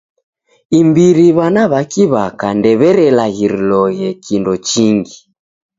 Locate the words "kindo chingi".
4.25-5.17